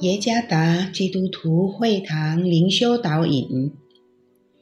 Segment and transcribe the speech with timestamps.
[0.00, 3.72] 耶加达基督徒会堂灵修导引，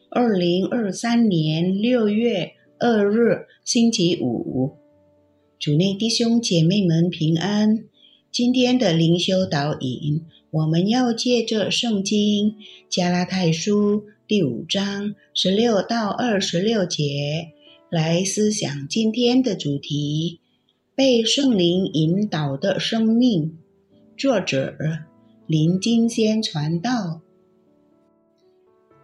[0.08, 4.76] 二零二三年六月二日星期五，
[5.58, 7.84] 主内弟兄姐妹们平安。
[8.32, 12.54] 今天的灵修导引，我们要借着圣经
[12.88, 17.48] 加拉太书第五章十六到二十六节
[17.90, 20.40] 来思想今天的主题：
[20.94, 23.58] 被圣灵引导的生命。
[24.16, 24.74] 作者。
[25.48, 27.20] 林金仙传道，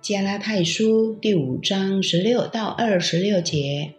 [0.02, 3.94] 加拉太书第五章十六到二十六节，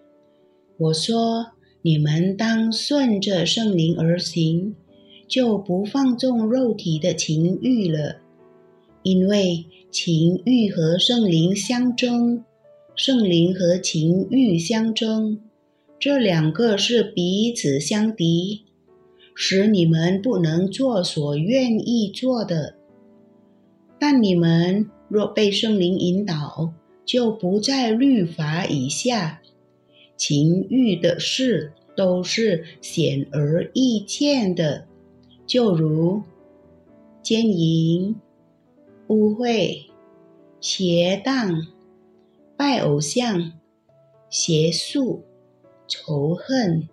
[0.78, 1.54] 我说：
[1.84, 4.76] 你们当顺着圣灵而行，
[5.26, 8.18] 就不放纵肉体的情欲了。
[9.04, 12.44] 因为情欲和圣灵相争，
[12.94, 15.40] 圣灵和情欲相争，
[15.98, 18.63] 这两个是彼此相敌。
[19.36, 22.76] 使你们不能做所愿意做的，
[24.00, 26.74] 但你们若被圣灵引导，
[27.06, 29.42] 就不在律法以下。
[30.16, 34.86] 情欲的事都是显而易见的，
[35.46, 36.22] 就如
[37.22, 38.16] 奸淫、
[39.08, 39.86] 污秽、
[40.62, 41.68] 邪荡、
[42.56, 43.54] 拜偶像、
[44.30, 45.24] 邪术、
[45.88, 46.88] 仇恨、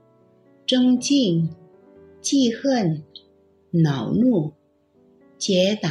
[0.66, 1.50] 争竞。
[2.20, 3.02] 记恨、
[3.70, 4.52] 恼怒、
[5.38, 5.90] 结党、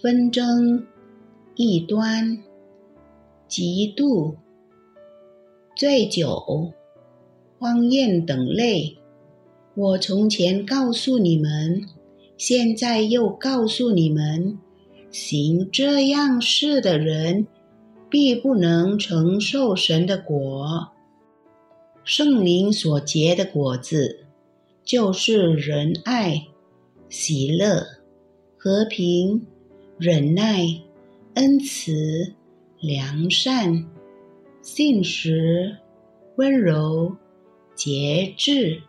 [0.00, 0.86] 纷争、
[1.54, 2.42] 异端、
[3.46, 4.36] 嫉妒、
[5.76, 6.72] 醉酒、
[7.58, 8.96] 荒宴等类，
[9.74, 11.84] 我从前告诉你们，
[12.38, 14.58] 现在又告诉你们：
[15.10, 17.46] 行这样事的人，
[18.08, 20.92] 必不能承受神的果。
[22.04, 24.24] 圣灵所结的果子。
[24.90, 26.48] 就是仁爱、
[27.08, 27.86] 喜乐、
[28.56, 29.46] 和平、
[30.00, 30.66] 忍耐、
[31.34, 32.34] 恩慈、
[32.80, 33.86] 良善、
[34.62, 35.76] 信实、
[36.38, 37.14] 温柔、
[37.76, 38.82] 节制，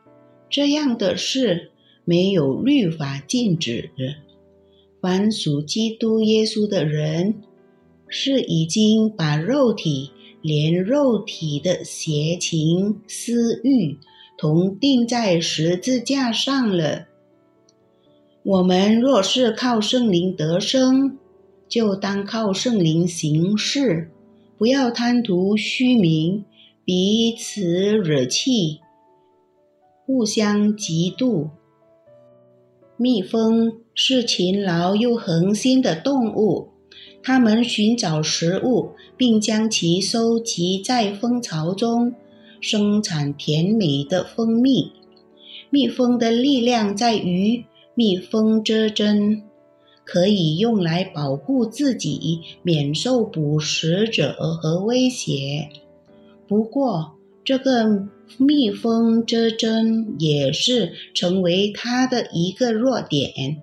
[0.50, 1.70] 这样的事
[2.04, 3.92] 没有律法禁止。
[5.00, 7.44] 凡属基督耶稣的人，
[8.08, 10.10] 是已经把肉体
[10.42, 14.00] 连肉体的邪情私欲。
[14.41, 17.06] 同钉在十字架上了。
[18.41, 21.19] 我们若是靠圣灵得生，
[21.69, 24.09] 就当靠圣灵行事，
[24.57, 26.44] 不要贪图虚名，
[26.84, 28.79] 彼此惹气，
[30.07, 31.50] 互相嫉妒。
[32.97, 36.69] 蜜蜂是勤劳又恒心的动物，
[37.22, 42.16] 它们寻找食物，并将其收集在蜂巢中。
[42.62, 44.92] 生产甜美的蜂蜜。
[45.70, 49.44] 蜜蜂的力量在于蜜蜂蛰针，
[50.06, 55.70] 可以用来保护自己免受捕食者和威胁。
[56.48, 57.14] 不过，
[57.44, 58.08] 这个
[58.38, 63.62] 蜜蜂蛰针也是成为它的一个弱点，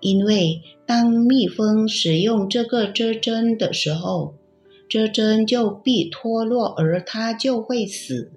[0.00, 4.34] 因为当蜜蜂使用这个蛰针的时候，
[4.88, 8.30] 这针就必脱落，而它就会死，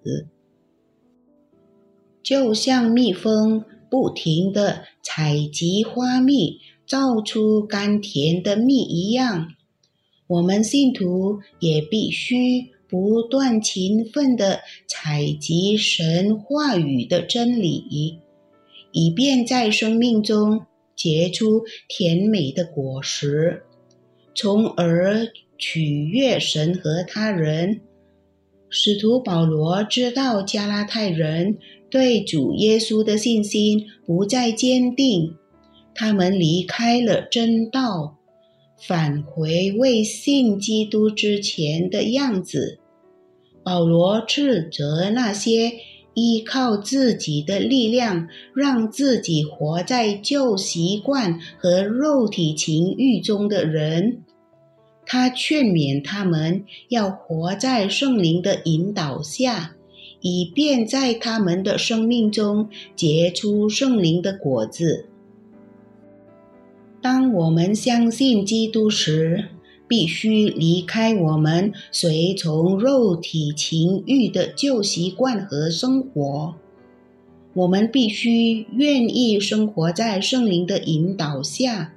[2.24, 9.50] 就像蜜蜂不停地采集花蜜，造出甘甜的蜜一样。
[10.28, 18.20] 我们信徒也必须不断勤奋地采集神话语的真理，
[18.92, 20.66] 以便在生命中
[20.96, 23.64] 结出甜美的果实，
[24.34, 25.28] 从而。
[25.58, 27.82] 取悦神和他人。
[28.70, 31.58] 使徒保罗知道加拉太人
[31.90, 35.36] 对主耶稣的信心不再坚定，
[35.96, 38.18] 他们离开了真道，
[38.78, 42.80] 返回未信基督之前的样子。
[43.64, 45.74] 保罗斥责那些
[46.14, 54.24] 依靠自己的力量，让自己活在旧习惯和肉体情欲中的人。
[55.10, 59.78] 他劝勉他们要活在圣灵的引导下，
[60.20, 65.06] 以便在他们的生命中结出圣灵的果子。
[67.02, 69.46] 当我们相信基督时，
[69.88, 76.56] 必须离开我们随从肉体情欲的旧习惯和生活。
[77.54, 81.94] 我们必须愿意生活在圣灵的引导下。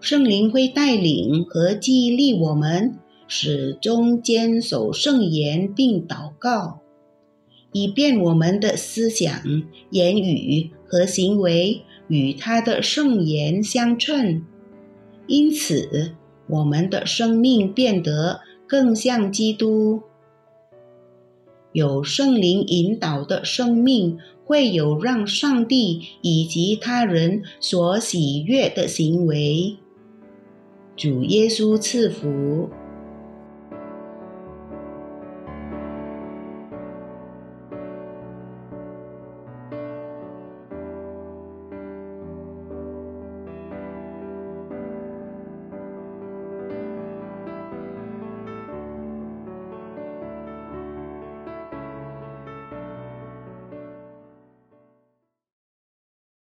[0.00, 2.96] 圣灵会带领和激励我们，
[3.26, 6.80] 始终坚守圣言并祷告，
[7.72, 9.42] 以便我们的思想、
[9.90, 14.44] 言语和行为与他的圣言相称，
[15.26, 16.12] 因此
[16.48, 20.02] 我们的生命变得更像基督。
[21.72, 29.76] 有圣灵引导的生命，会有让上帝以及他人所喜悦的行为。
[30.96, 32.70] 主耶稣赐福。